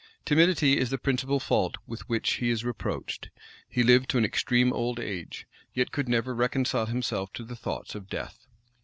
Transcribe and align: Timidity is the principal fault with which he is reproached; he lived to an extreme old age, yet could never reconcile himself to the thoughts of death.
Timidity 0.25 0.79
is 0.79 0.89
the 0.89 0.97
principal 0.97 1.39
fault 1.39 1.75
with 1.85 2.09
which 2.09 2.33
he 2.37 2.49
is 2.49 2.65
reproached; 2.65 3.29
he 3.69 3.83
lived 3.83 4.09
to 4.09 4.17
an 4.17 4.25
extreme 4.25 4.73
old 4.73 4.99
age, 4.99 5.45
yet 5.75 5.91
could 5.91 6.09
never 6.09 6.33
reconcile 6.33 6.87
himself 6.87 7.31
to 7.33 7.43
the 7.43 7.55
thoughts 7.55 7.93
of 7.93 8.09
death. 8.09 8.47